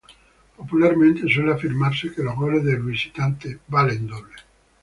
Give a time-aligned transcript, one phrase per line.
[0.57, 4.33] Popularmente, suele afirmarse que los goles de visitante "valen doble".